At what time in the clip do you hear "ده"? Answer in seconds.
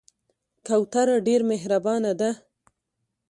2.19-2.31